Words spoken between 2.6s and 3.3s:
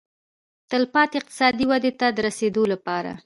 لپاره.